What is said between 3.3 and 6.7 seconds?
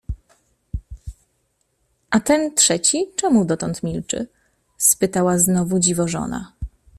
dotąd milczy?— spytała znowu dziwożona.